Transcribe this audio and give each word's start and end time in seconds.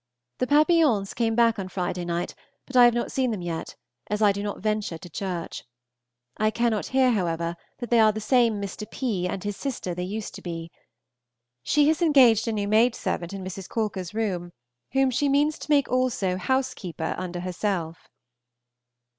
The 0.39 0.47
Papillons 0.47 1.13
came 1.13 1.35
back 1.35 1.59
on 1.59 1.67
Friday 1.69 2.05
night, 2.05 2.33
but 2.65 2.75
I 2.75 2.85
have 2.85 2.95
not 2.95 3.11
seen 3.11 3.29
them 3.29 3.43
yet, 3.43 3.75
as 4.07 4.19
I 4.19 4.31
do 4.31 4.41
not 4.41 4.57
venture 4.59 4.97
to 4.97 5.09
church. 5.11 5.63
I 6.37 6.49
cannot 6.49 6.87
hear, 6.87 7.11
however, 7.11 7.55
but 7.77 7.91
that 7.91 7.91
they 7.91 7.99
are 7.99 8.11
the 8.11 8.19
same 8.19 8.59
Mr. 8.59 8.89
P. 8.89 9.27
and 9.27 9.43
his 9.43 9.55
sister 9.55 9.93
they 9.93 10.01
used 10.01 10.33
to 10.33 10.41
be. 10.41 10.71
She 11.61 11.87
has 11.89 12.01
engaged 12.01 12.47
a 12.47 12.51
new 12.51 12.67
maidservant 12.67 13.31
in 13.31 13.43
Mrs. 13.43 13.69
Calker's 13.69 14.15
room, 14.15 14.53
whom 14.93 15.11
she 15.11 15.29
means 15.29 15.59
to 15.59 15.69
make 15.69 15.87
also 15.87 16.35
housekeeper 16.35 17.13
under 17.19 17.41
herself. 17.41 18.09